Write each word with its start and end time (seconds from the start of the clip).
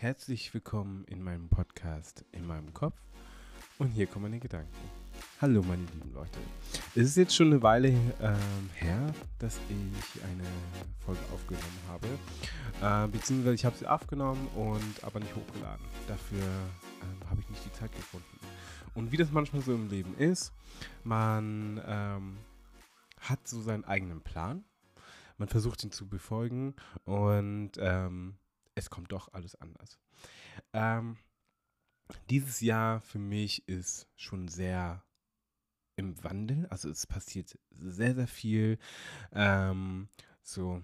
Herzlich 0.00 0.54
willkommen 0.54 1.04
in 1.08 1.22
meinem 1.22 1.50
Podcast 1.50 2.24
In 2.32 2.46
meinem 2.46 2.72
Kopf. 2.72 2.98
Und 3.76 3.88
hier 3.88 4.06
kommen 4.06 4.22
meine 4.22 4.40
Gedanken. 4.40 4.72
Hallo 5.42 5.62
meine 5.62 5.82
lieben 5.92 6.14
Leute. 6.14 6.38
Es 6.94 7.02
ist 7.02 7.16
jetzt 7.18 7.36
schon 7.36 7.48
eine 7.48 7.62
Weile 7.62 7.88
ähm, 7.88 8.70
her, 8.76 9.12
dass 9.40 9.60
ich 9.68 10.22
eine 10.24 10.44
Folge 11.04 11.20
aufgenommen 11.34 11.78
habe. 11.86 12.06
Äh, 12.80 13.08
beziehungsweise 13.08 13.54
ich 13.54 13.66
habe 13.66 13.76
sie 13.76 13.86
aufgenommen 13.86 14.48
und 14.56 15.04
aber 15.04 15.20
nicht 15.20 15.36
hochgeladen. 15.36 15.84
Dafür 16.08 16.38
ähm, 16.38 17.28
habe 17.28 17.42
ich 17.42 17.50
nicht 17.50 17.66
die 17.66 17.72
Zeit 17.72 17.94
gefunden. 17.94 18.40
Und 18.94 19.12
wie 19.12 19.18
das 19.18 19.30
manchmal 19.30 19.60
so 19.60 19.74
im 19.74 19.90
Leben 19.90 20.16
ist, 20.16 20.54
man 21.04 21.78
ähm, 21.84 22.38
hat 23.20 23.46
so 23.46 23.60
seinen 23.60 23.84
eigenen 23.84 24.22
Plan. 24.22 24.64
Man 25.36 25.48
versucht 25.48 25.84
ihn 25.84 25.92
zu 25.92 26.08
befolgen 26.08 26.74
und 27.04 27.72
ähm, 27.76 28.38
es 28.80 28.90
kommt 28.90 29.12
doch 29.12 29.32
alles 29.32 29.54
anders. 29.56 29.98
Ähm, 30.72 31.16
dieses 32.28 32.60
Jahr 32.60 33.00
für 33.00 33.18
mich 33.18 33.68
ist 33.68 34.08
schon 34.16 34.48
sehr 34.48 35.04
im 35.96 36.22
Wandel. 36.24 36.66
Also 36.66 36.88
es 36.88 37.06
passiert 37.06 37.58
sehr, 37.70 38.14
sehr 38.14 38.26
viel. 38.26 38.78
Ähm, 39.32 40.08
so, 40.42 40.82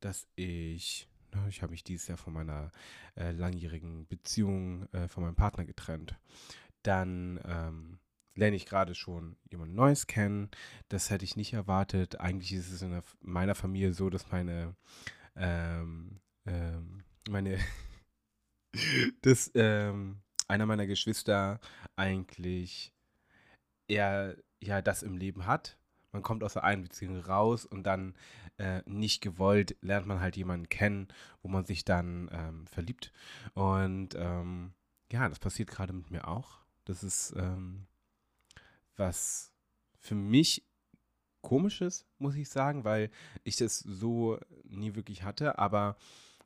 dass 0.00 0.26
ich, 0.34 1.08
na, 1.32 1.46
ich 1.48 1.62
habe 1.62 1.70
mich 1.70 1.84
dieses 1.84 2.08
Jahr 2.08 2.18
von 2.18 2.32
meiner 2.32 2.72
äh, 3.16 3.30
langjährigen 3.30 4.06
Beziehung 4.08 4.88
äh, 4.92 5.06
von 5.08 5.22
meinem 5.22 5.36
Partner 5.36 5.64
getrennt. 5.64 6.18
Dann 6.82 7.40
ähm, 7.44 7.98
lerne 8.34 8.56
ich 8.56 8.66
gerade 8.66 8.94
schon 8.94 9.36
jemand 9.50 9.74
Neues 9.74 10.06
kennen. 10.06 10.50
Das 10.88 11.10
hätte 11.10 11.24
ich 11.24 11.36
nicht 11.36 11.52
erwartet. 11.52 12.20
Eigentlich 12.20 12.52
ist 12.52 12.72
es 12.72 12.82
in 12.82 13.00
meiner 13.20 13.54
Familie 13.54 13.92
so, 13.92 14.10
dass 14.10 14.30
meine, 14.30 14.74
ähm, 15.36 16.20
ähm, 16.46 17.03
meine, 17.28 17.58
dass 19.22 19.50
ähm, 19.54 20.20
einer 20.48 20.66
meiner 20.66 20.86
Geschwister 20.86 21.60
eigentlich 21.96 22.92
eher 23.88 24.36
ja 24.60 24.82
das 24.82 25.02
im 25.02 25.16
Leben 25.16 25.46
hat. 25.46 25.78
Man 26.12 26.22
kommt 26.22 26.44
aus 26.44 26.52
der 26.52 26.64
einen 26.64 26.84
Beziehung 26.84 27.18
raus 27.20 27.64
und 27.64 27.84
dann 27.84 28.14
äh, 28.56 28.82
nicht 28.86 29.20
gewollt 29.20 29.76
lernt 29.80 30.06
man 30.06 30.20
halt 30.20 30.36
jemanden 30.36 30.68
kennen, 30.68 31.08
wo 31.42 31.48
man 31.48 31.64
sich 31.64 31.84
dann 31.84 32.30
ähm, 32.32 32.66
verliebt. 32.66 33.12
Und 33.54 34.14
ähm, 34.14 34.72
ja, 35.10 35.28
das 35.28 35.40
passiert 35.40 35.70
gerade 35.70 35.92
mit 35.92 36.10
mir 36.10 36.28
auch. 36.28 36.60
Das 36.84 37.02
ist 37.02 37.34
ähm, 37.36 37.86
was 38.96 39.52
für 39.98 40.14
mich 40.14 40.64
komisches, 41.40 42.06
muss 42.18 42.36
ich 42.36 42.48
sagen, 42.48 42.84
weil 42.84 43.10
ich 43.42 43.56
das 43.56 43.78
so 43.78 44.38
nie 44.64 44.94
wirklich 44.94 45.24
hatte. 45.24 45.58
Aber 45.58 45.96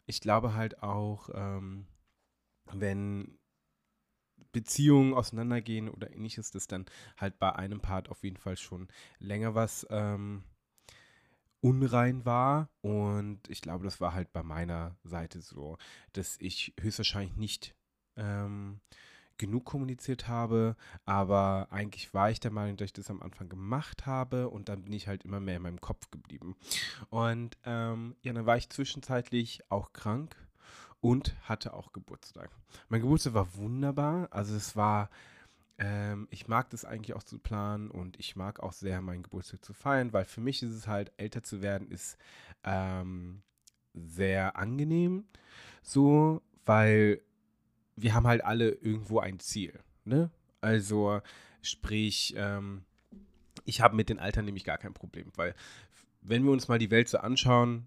ich 0.08 0.20
glaube 0.20 0.54
halt 0.54 0.82
auch, 0.82 1.28
ähm, 1.34 1.86
wenn 2.72 3.38
Beziehungen 4.52 5.12
auseinandergehen 5.12 5.88
oder 5.88 6.10
ähnliches, 6.10 6.50
dass 6.50 6.66
dann 6.66 6.86
halt 7.18 7.38
bei 7.38 7.54
einem 7.54 7.80
Part 7.80 8.08
auf 8.08 8.24
jeden 8.24 8.38
Fall 8.38 8.56
schon 8.56 8.88
länger 9.18 9.54
was 9.54 9.86
ähm, 9.90 10.44
unrein 11.60 12.24
war. 12.24 12.70
Und 12.80 13.40
ich 13.50 13.60
glaube, 13.60 13.84
das 13.84 14.00
war 14.00 14.14
halt 14.14 14.32
bei 14.32 14.42
meiner 14.42 14.96
Seite 15.04 15.42
so, 15.42 15.76
dass 16.14 16.36
ich 16.40 16.72
höchstwahrscheinlich 16.80 17.36
nicht 17.36 17.74
ähm, 18.16 18.80
genug 19.38 19.64
kommuniziert 19.64 20.28
habe, 20.28 20.76
aber 21.04 21.68
eigentlich 21.70 22.12
war 22.12 22.30
ich 22.30 22.40
der 22.40 22.50
Meinung, 22.50 22.76
dass 22.76 22.86
ich 22.86 22.92
das 22.92 23.10
am 23.10 23.22
Anfang 23.22 23.48
gemacht 23.48 24.06
habe 24.06 24.48
und 24.48 24.68
dann 24.68 24.82
bin 24.82 24.92
ich 24.92 25.08
halt 25.08 25.24
immer 25.24 25.40
mehr 25.40 25.56
in 25.56 25.62
meinem 25.62 25.80
Kopf 25.80 26.10
geblieben. 26.10 26.56
Und 27.10 27.56
ähm, 27.64 28.16
ja, 28.22 28.32
dann 28.32 28.46
war 28.46 28.56
ich 28.56 28.68
zwischenzeitlich 28.68 29.62
auch 29.70 29.92
krank 29.92 30.36
und 31.00 31.34
hatte 31.48 31.74
auch 31.74 31.92
Geburtstag. 31.92 32.50
Mein 32.88 33.00
Geburtstag 33.00 33.34
war 33.34 33.54
wunderbar. 33.54 34.28
Also 34.30 34.54
es 34.56 34.76
war, 34.76 35.10
ähm, 35.78 36.26
ich 36.30 36.48
mag 36.48 36.70
das 36.70 36.84
eigentlich 36.84 37.14
auch 37.14 37.22
zu 37.22 37.38
planen 37.38 37.90
und 37.90 38.18
ich 38.18 38.36
mag 38.36 38.60
auch 38.60 38.72
sehr 38.72 39.00
meinen 39.00 39.22
Geburtstag 39.22 39.64
zu 39.64 39.72
feiern, 39.72 40.12
weil 40.12 40.24
für 40.24 40.40
mich 40.40 40.62
ist 40.62 40.72
es 40.72 40.86
halt, 40.86 41.12
älter 41.16 41.42
zu 41.42 41.62
werden, 41.62 41.88
ist 41.88 42.18
ähm, 42.64 43.42
sehr 43.94 44.56
angenehm. 44.56 45.24
So, 45.82 46.42
weil 46.64 47.22
wir 48.02 48.14
haben 48.14 48.26
halt 48.26 48.44
alle 48.44 48.70
irgendwo 48.70 49.20
ein 49.20 49.40
Ziel. 49.40 49.78
Ne? 50.04 50.30
Also 50.60 51.20
sprich, 51.62 52.34
ähm, 52.36 52.84
ich 53.64 53.80
habe 53.80 53.96
mit 53.96 54.08
den 54.08 54.18
Altern 54.18 54.44
nämlich 54.44 54.64
gar 54.64 54.78
kein 54.78 54.94
Problem, 54.94 55.30
weil 55.36 55.54
wenn 56.20 56.44
wir 56.44 56.52
uns 56.52 56.68
mal 56.68 56.78
die 56.78 56.90
Welt 56.90 57.08
so 57.08 57.18
anschauen, 57.18 57.86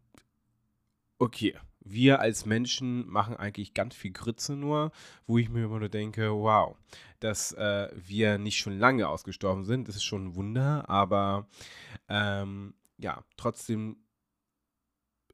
okay, 1.20 1.56
wir 1.84 2.20
als 2.20 2.46
Menschen 2.46 3.08
machen 3.08 3.36
eigentlich 3.36 3.74
ganz 3.74 3.96
viel 3.96 4.12
Grütze 4.12 4.56
nur, 4.56 4.92
wo 5.26 5.38
ich 5.38 5.50
mir 5.50 5.66
immer 5.66 5.80
nur 5.80 5.90
denke, 5.90 6.32
wow, 6.32 6.78
dass 7.20 7.54
äh, 7.54 7.90
wir 7.96 8.38
nicht 8.38 8.60
schon 8.60 8.78
lange 8.78 9.08
ausgestorben 9.08 9.66
sind, 9.66 9.88
das 9.88 9.96
ist 9.96 10.04
schon 10.04 10.28
ein 10.28 10.36
Wunder, 10.36 10.88
aber 10.90 11.48
ähm, 12.08 12.74
ja, 12.98 13.24
trotzdem 13.36 13.98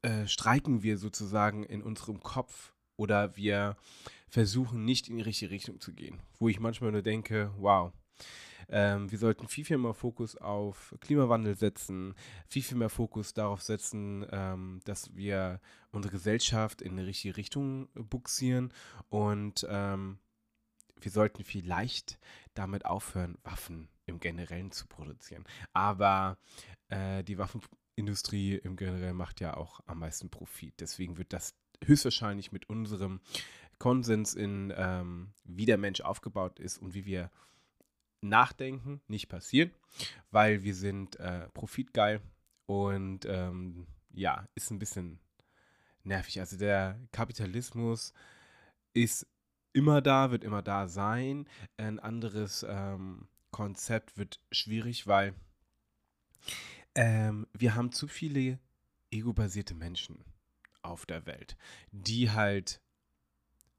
äh, 0.01 0.25
streiken 0.27 0.83
wir 0.83 0.97
sozusagen 0.97 1.63
in 1.63 1.83
unserem 1.83 2.21
Kopf 2.21 2.73
oder 2.95 3.35
wir 3.35 3.75
versuchen 4.29 4.85
nicht 4.85 5.07
in 5.07 5.17
die 5.17 5.23
richtige 5.23 5.51
Richtung 5.51 5.79
zu 5.79 5.93
gehen, 5.93 6.19
wo 6.39 6.49
ich 6.49 6.59
manchmal 6.59 6.91
nur 6.91 7.01
denke, 7.01 7.51
wow, 7.57 7.91
ähm, 8.69 9.09
wir 9.09 9.17
sollten 9.17 9.47
viel, 9.47 9.63
viel 9.63 9.77
mehr 9.77 9.93
Fokus 9.93 10.35
auf 10.35 10.93
Klimawandel 10.99 11.55
setzen, 11.55 12.15
viel, 12.47 12.63
viel 12.63 12.77
mehr 12.77 12.89
Fokus 12.89 13.33
darauf 13.33 13.61
setzen, 13.61 14.25
ähm, 14.31 14.81
dass 14.83 15.15
wir 15.15 15.61
unsere 15.91 16.11
Gesellschaft 16.11 16.81
in 16.81 16.93
eine 16.93 17.05
richtige 17.05 17.37
Richtung 17.37 17.87
buxieren 17.93 18.73
und 19.09 19.65
ähm, 19.69 20.19
wir 20.99 21.11
sollten 21.11 21.43
vielleicht 21.43 22.19
damit 22.55 22.85
aufhören, 22.85 23.37
Waffen 23.43 23.87
im 24.05 24.19
Generellen 24.19 24.71
zu 24.71 24.87
produzieren. 24.87 25.45
Aber 25.73 26.37
äh, 26.89 27.23
die 27.23 27.37
Waffenindustrie 27.37 28.55
im 28.55 28.75
Generellen 28.75 29.15
macht 29.15 29.39
ja 29.39 29.55
auch 29.55 29.79
am 29.85 29.99
meisten 29.99 30.29
Profit. 30.29 30.73
Deswegen 30.79 31.17
wird 31.17 31.33
das 31.33 31.53
höchstwahrscheinlich 31.85 32.51
mit 32.51 32.69
unserem 32.69 33.21
Konsens 33.79 34.33
in, 34.33 34.73
ähm, 34.75 35.33
wie 35.43 35.65
der 35.65 35.77
Mensch 35.77 36.01
aufgebaut 36.01 36.59
ist 36.59 36.77
und 36.79 36.93
wie 36.93 37.05
wir 37.05 37.31
Nachdenken 38.21 39.01
nicht 39.07 39.29
passieren, 39.29 39.71
weil 40.31 40.63
wir 40.63 40.73
sind 40.73 41.19
äh, 41.19 41.47
profitgeil 41.49 42.21
und 42.65 43.25
ähm, 43.25 43.87
ja, 44.11 44.47
ist 44.55 44.71
ein 44.71 44.79
bisschen 44.79 45.19
nervig. 46.03 46.39
Also 46.39 46.57
der 46.57 46.99
Kapitalismus 47.11 48.13
ist 48.93 49.27
immer 49.73 50.01
da, 50.01 50.31
wird 50.31 50.43
immer 50.43 50.63
da 50.63 50.87
sein. 50.87 51.47
Ein 51.77 51.99
anderes 51.99 52.65
ähm, 52.67 53.27
Konzept 53.51 54.17
wird 54.17 54.39
schwierig, 54.51 55.05
weil 55.05 55.35
ähm, 56.95 57.45
wir 57.53 57.75
haben 57.75 57.91
zu 57.91 58.07
viele 58.07 58.59
ego-basierte 59.11 59.75
Menschen 59.75 60.23
auf 60.81 61.05
der 61.05 61.25
Welt, 61.25 61.57
die 61.91 62.31
halt 62.31 62.81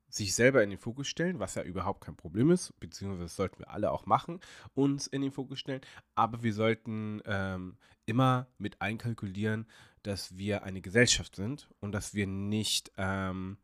sich 0.08 0.34
selber 0.34 0.62
in 0.62 0.70
den 0.70 0.78
Fokus 0.78 1.08
stellen, 1.08 1.38
was 1.38 1.54
ja 1.54 1.62
überhaupt 1.62 2.02
kein 2.04 2.16
Problem 2.16 2.50
ist, 2.50 2.78
beziehungsweise 2.80 3.24
das 3.24 3.36
sollten 3.36 3.58
wir 3.58 3.70
alle 3.70 3.90
auch 3.90 4.06
machen, 4.06 4.40
uns 4.74 5.06
in 5.06 5.22
den 5.22 5.32
Fokus 5.32 5.58
stellen. 5.58 5.82
Aber 6.14 6.42
wir 6.42 6.54
sollten 6.54 7.20
ähm, 7.26 7.76
immer 8.06 8.46
mit 8.58 8.80
einkalkulieren, 8.80 9.66
dass 10.02 10.38
wir 10.38 10.62
eine 10.62 10.80
Gesellschaft 10.80 11.36
sind 11.36 11.68
und 11.80 11.92
dass 11.92 12.14
wir 12.14 12.26
nicht 12.26 12.90
ähm, 12.96 13.58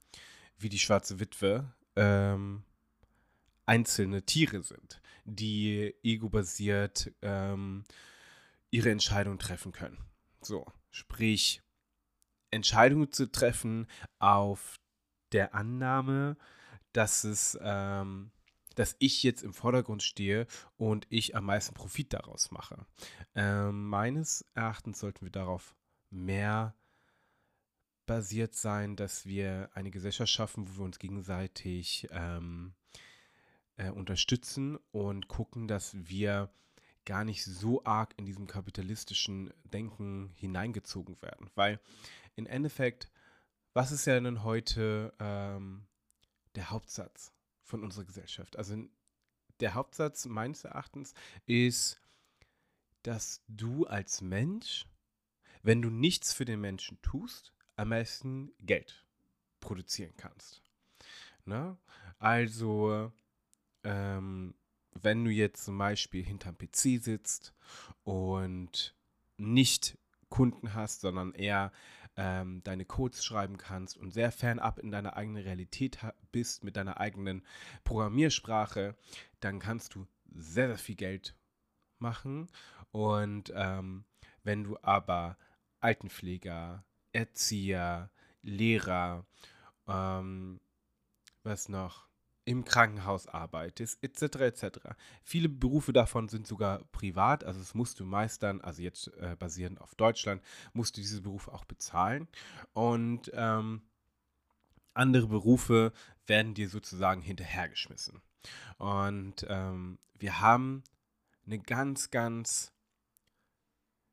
wie 0.58 0.68
die 0.68 0.78
schwarze 0.78 1.18
Witwe 1.18 1.72
ähm, 1.96 2.64
einzelne 3.66 4.22
Tiere 4.24 4.62
sind, 4.62 5.00
die 5.24 5.94
ego-basiert 6.02 7.12
ähm, 7.22 7.84
ihre 8.70 8.90
Entscheidung 8.90 9.38
treffen 9.38 9.72
können. 9.72 9.98
So, 10.42 10.66
sprich, 10.90 11.62
Entscheidungen 12.50 13.10
zu 13.12 13.30
treffen 13.30 13.86
auf 14.18 14.78
der 15.34 15.54
Annahme, 15.54 16.36
dass 16.92 17.24
es, 17.24 17.58
ähm, 17.60 18.30
dass 18.76 18.96
ich 18.98 19.22
jetzt 19.22 19.42
im 19.42 19.52
Vordergrund 19.52 20.02
stehe 20.02 20.46
und 20.76 21.06
ich 21.10 21.36
am 21.36 21.44
meisten 21.44 21.74
Profit 21.74 22.12
daraus 22.12 22.50
mache. 22.50 22.86
Ähm, 23.34 23.88
meines 23.88 24.46
Erachtens 24.54 25.00
sollten 25.00 25.26
wir 25.26 25.32
darauf 25.32 25.74
mehr 26.10 26.74
basiert 28.06 28.54
sein, 28.54 28.96
dass 28.96 29.26
wir 29.26 29.70
eine 29.74 29.90
Gesellschaft 29.90 30.30
schaffen, 30.30 30.68
wo 30.68 30.78
wir 30.78 30.84
uns 30.84 30.98
gegenseitig 30.98 32.08
ähm, 32.10 32.74
äh, 33.76 33.90
unterstützen 33.90 34.78
und 34.92 35.28
gucken, 35.28 35.68
dass 35.68 35.94
wir 36.08 36.50
gar 37.06 37.24
nicht 37.24 37.44
so 37.44 37.84
arg 37.84 38.14
in 38.16 38.24
diesem 38.24 38.46
kapitalistischen 38.46 39.52
Denken 39.64 40.32
hineingezogen 40.36 41.20
werden. 41.20 41.50
Weil 41.54 41.80
im 42.36 42.46
Endeffekt 42.46 43.10
was 43.74 43.90
ist 43.92 44.06
ja 44.06 44.18
denn 44.18 44.44
heute 44.44 45.12
ähm, 45.18 45.86
der 46.54 46.70
Hauptsatz 46.70 47.32
von 47.62 47.82
unserer 47.82 48.04
Gesellschaft? 48.04 48.56
Also 48.56 48.76
der 49.60 49.74
Hauptsatz 49.74 50.26
meines 50.26 50.64
Erachtens 50.64 51.12
ist, 51.46 52.00
dass 53.02 53.42
du 53.48 53.86
als 53.86 54.22
Mensch, 54.22 54.86
wenn 55.62 55.82
du 55.82 55.90
nichts 55.90 56.32
für 56.32 56.44
den 56.44 56.60
Menschen 56.60 57.02
tust, 57.02 57.52
am 57.76 57.88
meisten 57.88 58.52
Geld 58.60 59.04
produzieren 59.60 60.14
kannst. 60.16 60.62
Ne? 61.44 61.76
Also, 62.18 63.12
ähm, 63.82 64.54
wenn 64.92 65.24
du 65.24 65.30
jetzt 65.30 65.64
zum 65.64 65.76
Beispiel 65.76 66.24
hinterm 66.24 66.56
PC 66.56 67.02
sitzt 67.02 67.52
und 68.04 68.94
nicht 69.36 69.98
Kunden 70.28 70.74
hast, 70.74 71.00
sondern 71.00 71.32
eher 71.32 71.72
ähm, 72.16 72.62
deine 72.64 72.84
Codes 72.84 73.24
schreiben 73.24 73.56
kannst 73.56 73.96
und 73.96 74.12
sehr 74.12 74.30
fernab 74.30 74.78
in 74.78 74.90
deiner 74.90 75.16
eigenen 75.16 75.42
Realität 75.42 75.98
bist 76.32 76.64
mit 76.64 76.76
deiner 76.76 77.00
eigenen 77.00 77.42
Programmiersprache, 77.82 78.94
dann 79.40 79.58
kannst 79.58 79.94
du 79.94 80.06
sehr, 80.32 80.68
sehr 80.68 80.78
viel 80.78 80.96
Geld 80.96 81.34
machen. 81.98 82.48
Und 82.92 83.52
ähm, 83.54 84.04
wenn 84.42 84.64
du 84.64 84.78
aber 84.82 85.36
Altenpfleger, 85.80 86.84
Erzieher, 87.12 88.10
Lehrer, 88.42 89.26
ähm, 89.88 90.60
was 91.42 91.68
noch, 91.68 92.08
im 92.44 92.64
Krankenhaus 92.64 93.26
arbeitest, 93.26 94.02
etc. 94.02 94.22
etc. 94.40 94.66
Viele 95.22 95.48
Berufe 95.48 95.92
davon 95.92 96.28
sind 96.28 96.46
sogar 96.46 96.84
privat, 96.92 97.44
also 97.44 97.58
das 97.58 97.74
musst 97.74 98.00
du 98.00 98.04
meistern, 98.04 98.60
also 98.60 98.82
jetzt 98.82 99.08
äh, 99.18 99.36
basierend 99.38 99.80
auf 99.80 99.94
Deutschland, 99.94 100.42
musst 100.72 100.96
du 100.96 101.00
diese 101.00 101.22
Berufe 101.22 101.52
auch 101.52 101.64
bezahlen. 101.64 102.28
Und 102.72 103.30
ähm, 103.34 103.82
andere 104.92 105.26
Berufe 105.26 105.92
werden 106.26 106.54
dir 106.54 106.68
sozusagen 106.68 107.22
hinterhergeschmissen. 107.22 108.20
Und 108.78 109.46
ähm, 109.48 109.98
wir 110.18 110.40
haben 110.40 110.84
eine 111.46 111.58
ganz, 111.58 112.10
ganz 112.10 112.72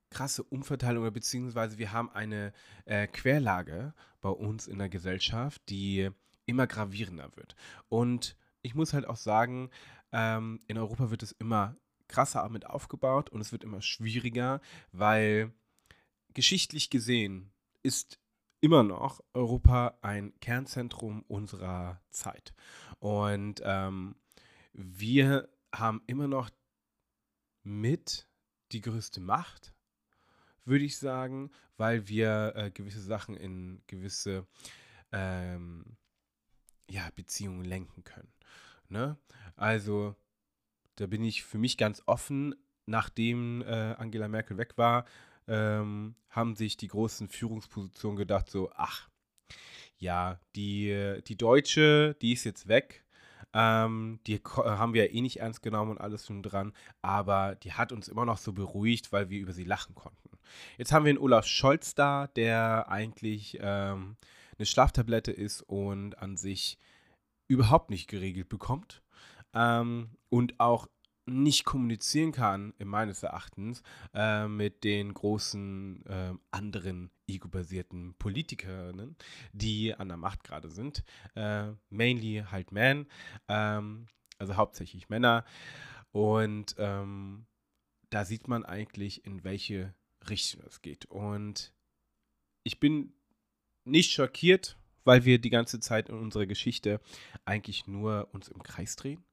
krasse 0.10 0.44
Umverteilung, 0.44 1.12
beziehungsweise 1.12 1.78
wir 1.78 1.92
haben 1.92 2.10
eine 2.12 2.54
äh, 2.86 3.08
Querlage 3.08 3.94
bei 4.20 4.30
uns 4.30 4.68
in 4.68 4.78
der 4.78 4.90
Gesellschaft, 4.90 5.62
die 5.70 6.10
immer 6.52 6.68
gravierender 6.68 7.32
wird. 7.36 7.56
Und 7.90 8.36
ich 8.62 8.76
muss 8.76 8.94
halt 8.94 9.08
auch 9.08 9.16
sagen, 9.16 9.70
ähm, 10.12 10.60
in 10.68 10.78
Europa 10.78 11.10
wird 11.10 11.24
es 11.24 11.32
immer 11.32 11.78
krasser 12.10 12.48
mit 12.50 12.66
aufgebaut 12.66 13.30
und 13.30 13.40
es 13.40 13.54
wird 13.54 13.64
immer 13.64 13.82
schwieriger, 13.82 14.60
weil 14.92 15.54
geschichtlich 16.34 16.90
gesehen 16.90 17.52
ist 17.84 18.20
immer 18.60 18.84
noch 18.84 19.24
Europa 19.34 19.98
ein 20.02 20.38
Kernzentrum 20.42 21.24
unserer 21.30 22.02
Zeit. 22.10 22.54
Und 23.00 23.62
ähm, 23.64 24.16
wir 24.74 25.50
haben 25.74 26.04
immer 26.06 26.28
noch 26.28 26.50
mit 27.64 28.28
die 28.74 28.82
größte 28.82 29.22
Macht, 29.22 29.74
würde 30.66 30.84
ich 30.84 30.98
sagen, 30.98 31.50
weil 31.78 32.10
wir 32.10 32.54
äh, 32.56 32.72
gewisse 32.72 33.02
Sachen 33.02 33.36
in 33.36 33.82
gewisse 33.88 34.46
ähm, 35.14 35.98
ja, 36.92 37.10
Beziehungen 37.16 37.66
lenken 37.66 38.04
können. 38.04 38.32
Ne? 38.90 39.18
Also, 39.56 40.16
da 40.96 41.08
bin 41.08 41.24
ich 41.24 41.44
für 41.44 41.58
mich 41.58 41.78
ganz 41.78 42.04
offen. 42.06 42.56
Nachdem 42.86 43.62
äh, 43.62 43.96
Angela 43.98 44.28
Merkel 44.28 44.58
weg 44.58 44.78
war, 44.78 45.06
ähm, 45.48 46.16
haben 46.30 46.56
sich 46.56 46.78
die 46.78 46.88
großen 46.88 47.30
Führungspositionen 47.30 48.18
gedacht, 48.18 48.50
so, 48.50 48.72
ach, 48.76 49.10
ja, 49.98 50.40
die, 50.56 51.22
die 51.28 51.38
Deutsche, 51.38 52.16
die 52.22 52.34
ist 52.34 52.44
jetzt 52.44 52.68
weg. 52.68 53.06
Ähm, 53.54 54.20
die 54.28 54.40
haben 54.56 54.94
wir 54.94 55.06
ja 55.06 55.12
eh 55.12 55.22
nicht 55.22 55.42
ernst 55.42 55.62
genommen 55.62 55.92
und 55.92 55.98
alles 56.00 56.26
schon 56.26 56.42
dran, 56.42 56.74
aber 57.02 57.56
die 57.56 57.74
hat 57.74 57.92
uns 57.92 58.08
immer 58.08 58.26
noch 58.26 58.38
so 58.38 58.54
beruhigt, 58.54 59.12
weil 59.12 59.30
wir 59.30 59.40
über 59.40 59.52
sie 59.52 59.66
lachen 59.66 59.94
konnten. 59.94 60.30
Jetzt 60.78 60.92
haben 60.92 61.06
wir 61.06 61.10
einen 61.10 61.20
Olaf 61.20 61.46
Scholz 61.46 61.94
da, 61.94 62.28
der 62.28 62.90
eigentlich 62.90 63.58
ähm, 63.62 64.16
eine 64.62 64.68
Schlaftablette 64.68 65.32
ist 65.32 65.64
und 65.64 66.20
an 66.20 66.38
sich 66.38 66.78
überhaupt 67.48 67.90
nicht 67.90 68.08
geregelt 68.08 68.48
bekommt 68.48 69.02
ähm, 69.56 70.12
und 70.30 70.60
auch 70.60 70.88
nicht 71.26 71.66
kommunizieren 71.66 72.32
kann, 72.32 72.74
meines 72.78 73.24
Erachtens, 73.24 73.82
äh, 74.14 74.48
mit 74.48 74.84
den 74.84 75.16
großen 75.16 76.06
äh, 76.06 76.34
anderen 76.52 77.10
ego-basierten 77.28 78.14
Politikerinnen, 78.20 79.16
die 79.52 79.96
an 79.96 80.10
der 80.10 80.18
Macht 80.18 80.44
gerade 80.44 80.70
sind. 80.70 81.04
Äh, 81.36 81.72
mainly 81.90 82.44
halt 82.52 82.72
Men, 82.72 83.08
ähm, 83.48 84.06
also 84.38 84.58
hauptsächlich 84.58 85.10
Männer. 85.10 85.44
Und 86.12 86.76
ähm, 86.78 87.48
da 88.12 88.26
sieht 88.26 88.48
man 88.48 88.64
eigentlich, 88.64 89.26
in 89.26 89.44
welche 89.44 89.96
Richtung 90.30 90.62
es 90.68 90.84
geht. 90.84 91.06
Und 91.06 91.74
ich 92.64 92.80
bin 92.80 93.14
nicht 93.92 94.12
schockiert, 94.12 94.78
weil 95.04 95.26
wir 95.26 95.40
die 95.40 95.50
ganze 95.50 95.80
Zeit 95.80 96.10
in 96.10 96.16
unserer 96.16 96.46
Geschichte 96.46 97.00
eigentlich 97.46 97.88
nur 97.88 98.30
uns 98.34 98.48
im 98.48 98.64
Kreis 98.64 98.96
drehen. 98.96 99.24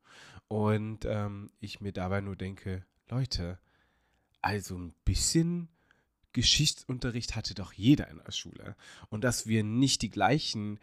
Und 0.48 1.04
ähm, 1.04 1.50
ich 1.60 1.80
mir 1.80 1.92
dabei 1.92 2.20
nur 2.20 2.36
denke, 2.36 2.84
Leute, 3.08 3.58
also 4.40 4.76
ein 4.76 4.94
bisschen 5.04 5.68
Geschichtsunterricht 6.32 7.36
hatte 7.36 7.54
doch 7.54 7.72
jeder 7.72 8.08
in 8.08 8.20
der 8.24 8.32
Schule. 8.32 8.76
Und 9.10 9.24
dass 9.24 9.46
wir 9.46 9.62
nicht 9.62 10.02
die 10.02 10.10
gleichen, 10.10 10.78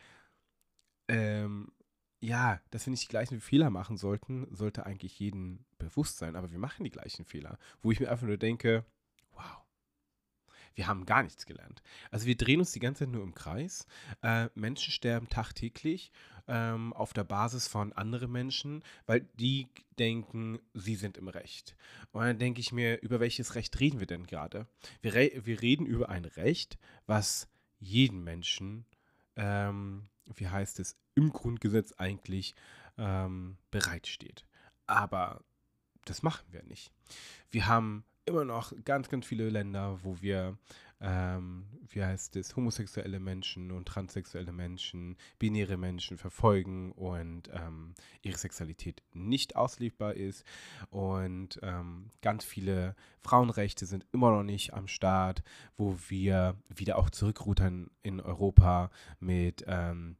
ähm, 1.07 1.72
ja, 2.19 2.62
dass 2.72 2.86
wir 2.86 2.92
nicht 2.92 3.04
die 3.04 3.10
gleichen 3.10 3.42
Fehler 3.42 3.69
machen 3.69 3.98
sollten, 3.98 4.48
sollte 4.51 4.86
eigentlich 4.86 5.19
jedem 5.19 5.66
bewusst 5.77 6.18
sein. 6.18 6.36
Aber 6.36 6.51
wir 6.51 6.60
machen 6.60 6.83
die 6.83 6.92
gleichen 6.92 7.25
Fehler, 7.25 7.57
wo 7.81 7.92
ich 7.92 8.00
mir 8.00 8.12
einfach 8.12 8.27
nur 8.27 8.38
denke, 8.38 8.86
wir 10.75 10.88
haben 10.88 11.06
gar 11.06 11.24
nichts 11.24 11.45
gelernt. 11.45 11.81
Also 12.12 12.25
wir 12.25 12.36
drehen 12.36 12.60
uns 12.60 12.72
die 12.72 12.80
ganze 12.80 13.06
Zeit 13.06 13.13
nur 13.13 13.24
im 13.24 13.33
Kreis. 13.33 13.88
Äh, 14.22 14.50
Menschen 14.56 14.92
sterben 14.92 15.30
tagtäglich 15.30 16.12
ähm, 16.48 16.94
auf 16.94 17.13
der 17.13 17.24
Basis 17.24 17.68
von 17.68 17.94
anderen 17.94 18.31
Menschen, 18.31 18.83
weil 19.06 19.22
die 19.39 19.68
denken, 19.98 20.60
sie 20.74 20.95
sind 20.95 21.18
im 21.18 21.27
Recht. 21.27 21.75
Und 22.12 22.24
dann 22.24 22.39
denke 22.39 22.60
ich 22.60 22.72
mir, 22.72 23.01
über 23.01 23.19
welches 23.19 23.56
Recht 23.56 23.80
reden 23.80 24.00
wir 24.00 24.07
denn 24.07 24.27
gerade? 24.27 24.68
Wir, 25.01 25.13
re 25.13 25.31
wir 25.44 25.62
reden 25.62 25.86
über 25.86 26.10
ein 26.10 26.25
Recht, 26.25 26.77
was 27.07 27.48
jeden 27.80 28.24
Menschen, 28.24 28.86
ähm, 29.36 30.10
wie 30.36 30.48
heißt 30.48 30.80
es, 30.80 30.98
im 31.16 31.31
Grundgesetz 31.31 31.94
eigentlich 31.94 32.54
ähm, 32.98 33.57
bereitsteht. 33.72 34.45
Aber 34.88 35.42
das 36.06 36.22
machen 36.22 36.45
wir 36.51 36.63
nicht. 36.63 36.92
Wir 37.50 37.68
haben 37.68 38.04
immer 38.25 38.45
noch 38.45 38.74
ganz, 38.83 39.10
ganz 39.10 39.25
viele 39.25 39.50
Länder, 39.50 40.00
wo 40.04 40.22
wir, 40.22 40.57
ähm, 41.00 41.66
wie 41.89 42.04
heißt 42.04 42.36
es, 42.36 42.56
homosexuelle 42.56 43.19
Menschen 43.19 43.72
und 43.72 43.88
transsexuelle 43.88 44.51
Menschen, 44.51 45.16
binäre 45.38 45.77
Menschen 45.77 46.18
verfolgen 46.18 46.92
und 46.94 47.50
ähm, 47.54 47.94
ihre 48.22 48.38
Sexualität 48.38 49.03
nicht 49.13 49.55
auslebbar 49.55 50.15
ist. 50.15 50.44
Und 50.89 51.60
ähm, 51.62 52.10
ganz 52.22 52.44
viele 52.44 52.96
Frauenrechte 53.22 53.86
sind 53.86 54.05
immer 54.12 54.32
noch 54.32 54.44
nicht 54.44 54.74
am 54.74 54.88
Start, 54.88 55.44
wo 55.77 55.98
wir 56.08 56.55
wieder 56.74 56.98
auch 56.98 57.10
zurückrudern 57.10 57.91
in 58.01 58.20
Europa 58.20 58.89
mit 59.20 59.63
ähm, 59.67 60.17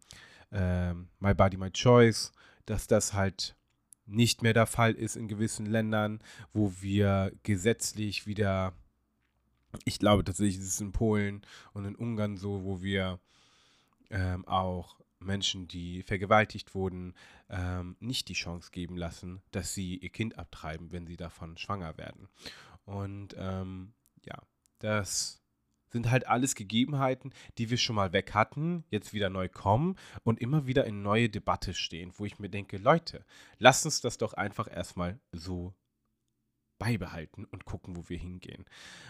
ähm, 0.52 1.10
My 1.20 1.34
Body, 1.34 1.58
My 1.58 1.72
Choice, 1.72 2.32
dass 2.66 2.88
das 2.88 3.14
halt 3.14 3.56
nicht 4.06 4.42
mehr 4.42 4.54
der 4.54 4.68
Fall 4.68 4.94
ist 4.94 5.16
in 5.16 5.28
gewissen 5.28 5.66
Ländern, 5.66 6.22
wo 6.54 6.74
wir 6.80 7.32
gesetzlich 7.44 8.28
wieder, 8.28 8.74
ich 9.84 10.00
glaube 10.00 10.24
tatsächlich 10.24 10.60
ist 10.60 10.68
es 10.68 10.82
in 10.82 10.92
Polen 10.92 11.42
und 11.74 11.86
in 11.86 11.96
Ungarn 11.96 12.38
so, 12.38 12.64
wo 12.64 12.82
wir 12.82 13.20
ähm, 14.10 14.48
auch 14.48 15.00
Menschen, 15.20 15.68
die 15.68 16.04
vergewaltigt 16.04 16.76
wurden, 16.76 17.14
ähm, 17.50 17.96
nicht 18.00 18.28
die 18.30 18.34
Chance 18.34 18.70
geben 18.72 18.96
lassen, 18.96 19.42
dass 19.52 19.74
sie 19.74 19.98
ihr 19.98 20.10
Kind 20.10 20.38
abtreiben, 20.38 20.92
wenn 20.92 21.08
sie 21.08 21.18
davon 21.18 21.58
schwanger 21.58 21.98
werden. 21.98 22.28
Und 22.86 23.36
ähm, 23.38 23.94
ja, 24.24 24.38
das 24.80 25.42
sind 25.90 26.10
halt 26.10 26.28
alles 26.28 26.56
Gegebenheiten, 26.56 27.32
die 27.58 27.70
wir 27.70 27.78
schon 27.78 27.96
mal 27.96 28.14
weg 28.14 28.34
hatten, 28.34 28.84
jetzt 28.90 29.14
wieder 29.14 29.30
neu 29.30 29.50
kommen 29.50 29.96
und 30.24 30.40
immer 30.40 30.68
wieder 30.68 30.86
in 30.86 31.02
neue 31.02 31.30
Debatte 31.30 31.74
stehen, 31.74 32.12
wo 32.18 32.26
ich 32.26 32.40
mir 32.40 32.50
denke, 32.50 32.78
Leute, 32.78 33.26
lasst 33.60 33.86
uns 33.86 34.02
das 34.02 34.18
doch 34.18 34.34
einfach 34.34 34.70
erstmal 34.72 35.20
so 35.32 35.74
beibehalten 36.78 37.46
und 37.46 37.66
gucken, 37.66 37.96
wo 37.96 38.10
wir 38.10 38.18
hingehen. 38.18 38.66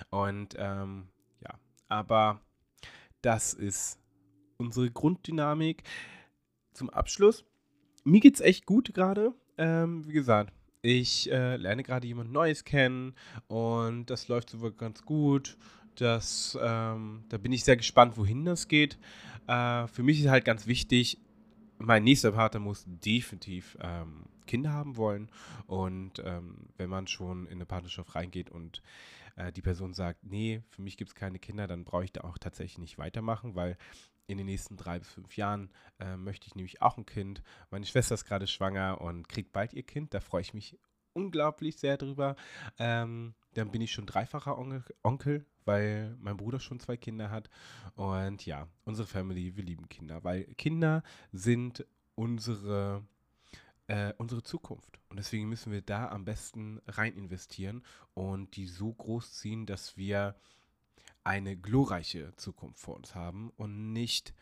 Und 0.09 0.55
ähm, 0.57 1.07
ja, 1.41 1.59
aber 1.87 2.41
das 3.21 3.53
ist 3.53 3.99
unsere 4.57 4.91
Grunddynamik. 4.91 5.83
Zum 6.73 6.89
Abschluss, 6.89 7.45
mir 8.03 8.19
geht 8.19 8.35
es 8.35 8.41
echt 8.41 8.65
gut 8.65 8.93
gerade. 8.93 9.33
Ähm, 9.57 10.05
wie 10.07 10.13
gesagt, 10.13 10.53
ich 10.81 11.31
äh, 11.31 11.55
lerne 11.55 11.83
gerade 11.83 12.05
jemand 12.05 12.31
Neues 12.31 12.63
kennen 12.63 13.15
und 13.47 14.09
das 14.09 14.27
läuft 14.27 14.51
sogar 14.51 14.71
ganz 14.71 15.01
gut. 15.03 15.57
Das, 15.95 16.57
ähm, 16.61 17.23
da 17.29 17.37
bin 17.37 17.51
ich 17.51 17.63
sehr 17.63 17.77
gespannt, 17.77 18.17
wohin 18.17 18.45
das 18.45 18.67
geht. 18.67 18.97
Äh, 19.47 19.87
für 19.87 20.03
mich 20.03 20.21
ist 20.21 20.29
halt 20.29 20.45
ganz 20.45 20.67
wichtig, 20.67 21.19
mein 21.77 22.03
nächster 22.03 22.31
Partner 22.31 22.59
muss 22.59 22.83
definitiv 22.87 23.77
ähm, 23.81 24.25
Kinder 24.45 24.71
haben 24.71 24.97
wollen. 24.97 25.29
Und 25.67 26.21
ähm, 26.23 26.69
wenn 26.77 26.89
man 26.89 27.07
schon 27.07 27.45
in 27.47 27.53
eine 27.53 27.65
Partnerschaft 27.65 28.15
reingeht 28.15 28.49
und 28.49 28.81
äh, 29.35 29.51
die 29.51 29.61
Person 29.61 29.93
sagt, 29.93 30.23
nee, 30.23 30.61
für 30.69 30.81
mich 30.81 30.97
gibt 30.97 31.09
es 31.09 31.15
keine 31.15 31.39
Kinder, 31.39 31.67
dann 31.67 31.83
brauche 31.83 32.05
ich 32.05 32.11
da 32.11 32.21
auch 32.21 32.37
tatsächlich 32.37 32.77
nicht 32.77 32.97
weitermachen, 32.97 33.55
weil 33.55 33.77
in 34.27 34.37
den 34.37 34.47
nächsten 34.47 34.75
drei 34.75 34.99
bis 34.99 35.09
fünf 35.09 35.37
Jahren 35.37 35.69
äh, 35.99 36.17
möchte 36.17 36.47
ich 36.47 36.55
nämlich 36.55 36.81
auch 36.81 36.97
ein 36.97 37.05
Kind. 37.05 37.43
Meine 37.69 37.85
Schwester 37.85 38.15
ist 38.15 38.25
gerade 38.25 38.47
schwanger 38.47 39.01
und 39.01 39.29
kriegt 39.29 39.51
bald 39.51 39.73
ihr 39.73 39.83
Kind. 39.83 40.13
Da 40.13 40.19
freue 40.19 40.41
ich 40.41 40.53
mich 40.53 40.77
unglaublich 41.15 41.77
sehr 41.77 41.97
drüber. 41.97 42.35
Ähm, 42.77 43.33
dann 43.53 43.71
bin 43.71 43.81
ich 43.81 43.91
schon 43.91 44.05
dreifacher 44.05 44.57
Onkel, 44.57 44.83
Onkel, 45.01 45.45
weil 45.63 46.15
mein 46.19 46.37
Bruder 46.37 46.59
schon 46.59 46.79
zwei 46.79 46.97
Kinder 46.97 47.31
hat. 47.31 47.49
Und 47.95 48.45
ja, 48.45 48.67
unsere 48.83 49.07
Family, 49.07 49.55
wir 49.55 49.63
lieben 49.63 49.89
Kinder, 49.89 50.23
weil 50.23 50.43
Kinder 50.55 51.03
sind 51.31 51.85
unsere, 52.15 53.03
äh, 53.87 54.13
unsere 54.17 54.43
Zukunft. 54.43 54.99
Und 55.09 55.17
deswegen 55.17 55.49
müssen 55.49 55.71
wir 55.71 55.81
da 55.81 56.09
am 56.09 56.25
besten 56.25 56.81
rein 56.87 57.15
investieren 57.15 57.83
und 58.13 58.55
die 58.57 58.67
so 58.67 58.93
groß 58.93 59.33
ziehen, 59.33 59.65
dass 59.65 59.97
wir 59.97 60.35
eine 61.23 61.57
glorreiche 61.57 62.35
Zukunft 62.35 62.79
vor 62.79 62.95
uns 62.95 63.15
haben 63.15 63.51
und 63.57 63.93
nicht 63.93 64.33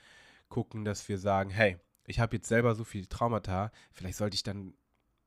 gucken, 0.49 0.83
dass 0.83 1.07
wir 1.07 1.17
sagen, 1.17 1.49
hey, 1.49 1.77
ich 2.05 2.19
habe 2.19 2.35
jetzt 2.35 2.49
selber 2.49 2.75
so 2.75 2.83
viele 2.83 3.07
Traumata, 3.07 3.71
vielleicht 3.91 4.17
sollte 4.17 4.35
ich 4.35 4.43
dann 4.43 4.73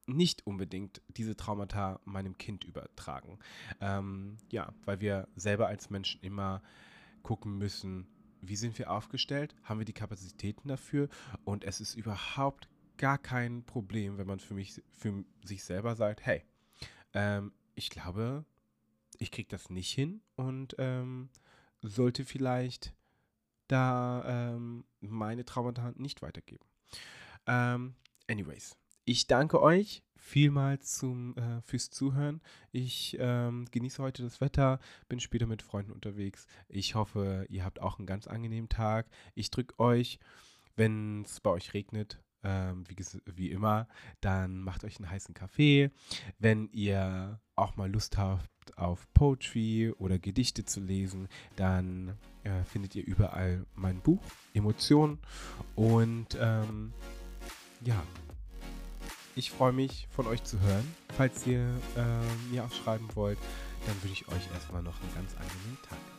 nicht 0.07 0.47
unbedingt 0.47 1.03
diese 1.09 1.37
Traumata 1.37 2.01
meinem 2.05 2.39
Kind 2.39 2.65
übertragen. 2.65 3.39
Ähm, 3.81 4.39
ja, 4.51 4.73
weil 4.85 5.01
wir 5.01 5.29
selber 5.37 5.67
als 5.67 5.91
Menschen 5.91 6.21
immer 6.23 6.63
gucken 7.23 7.59
müssen, 7.59 8.07
wie 8.41 8.57
sind 8.57 8.79
wir 8.79 8.91
aufgestellt, 8.91 9.55
haben 9.65 9.81
wir 9.81 9.85
die 9.85 9.93
Kapazitäten 9.93 10.69
dafür 10.69 11.09
und 11.45 11.65
es 11.65 11.81
ist 11.81 11.95
überhaupt 11.95 12.69
gar 12.97 13.19
kein 13.19 13.65
Problem, 13.65 14.19
wenn 14.19 14.27
man 14.27 14.39
für 14.39 14.55
mich, 14.55 14.81
für 14.93 15.25
sich 15.43 15.65
selber 15.65 15.97
sagt, 15.97 16.25
hey, 16.25 16.45
ähm, 17.13 17.53
ich 17.75 17.91
glaube, 17.91 18.45
ich 19.19 19.31
kriege 19.31 19.49
das 19.49 19.71
nicht 19.71 19.93
hin 19.93 20.23
und 20.37 20.77
ähm, 20.79 21.31
sollte 21.83 22.25
vielleicht 22.25 22.95
da 23.69 24.55
ähm, 24.55 24.85
meine 25.01 25.45
Traumata 25.45 25.93
nicht 25.97 26.23
weitergeben. 26.23 26.65
Ähm, 27.47 27.95
anyways, 28.29 28.77
ich 29.07 29.29
danke 29.29 29.63
euch 29.63 30.03
vielmals 30.17 30.99
zum, 30.99 31.37
äh, 31.37 31.63
fürs 31.63 31.91
Zuhören. 31.91 32.43
Ich 32.73 33.17
ähm, 33.21 33.65
genieße 33.71 34.03
heute 34.03 34.25
das 34.25 34.41
Wetter, 34.41 34.81
bin 35.09 35.21
später 35.21 35.47
mit 35.47 35.63
Freunden 35.63 35.93
unterwegs. 35.93 36.47
Ich 36.69 36.97
hoffe, 36.97 37.47
ihr 37.49 37.65
habt 37.65 37.81
auch 37.81 37.99
einen 37.99 38.07
ganz 38.07 38.27
angenehmen 38.27 38.69
Tag. 38.69 39.07
Ich 39.37 39.53
drücke 39.53 39.79
euch, 39.79 40.19
wenn 40.75 41.23
es 41.23 41.41
bei 41.41 41.51
euch 41.51 41.73
regnet, 41.73 42.21
ähm, 42.43 42.85
wie, 42.89 42.97
wie, 43.37 43.51
immer, 43.53 43.87
dann 44.21 44.61
macht 44.61 44.83
euch 44.83 44.99
einen 44.99 45.09
heißen 45.09 45.35
Kaffee. 45.35 45.93
Wenn 46.41 46.69
ihr 46.73 47.41
auch 47.55 47.77
mal 47.77 47.91
Lust 47.91 48.19
habt 48.19 48.77
auf 48.77 49.07
Poetry 49.15 49.93
oder 49.99 50.19
Gedichte 50.19 50.65
zu 50.65 50.81
lesen, 50.81 51.29
dann 51.55 52.17
äh, 52.43 52.65
findet 52.65 52.97
ihr 52.97 53.07
überall 53.07 53.65
mein 53.77 54.01
Buch 54.01 54.23
Emotionen. 54.53 55.21
Und 55.77 56.37
ähm, 56.41 56.93
ja, 57.85 58.03
ich 59.37 59.51
freue 59.51 59.73
mich 59.73 60.09
von 60.11 60.27
euch 60.27 60.43
zu 60.43 60.59
hören. 60.61 60.95
Falls 61.17 61.47
ihr 61.47 61.61
äh, 61.61 62.51
mir 62.51 62.65
auch 62.65 62.73
schreiben 62.73 63.07
wollt, 63.15 63.39
dann 63.87 63.95
wünsche 64.03 64.25
ich 64.25 64.29
euch 64.29 64.51
erstmal 64.53 64.83
noch 64.83 65.01
einen 65.01 65.15
ganz 65.15 65.35
angenehmen 65.35 65.79
Tag. 65.89 66.16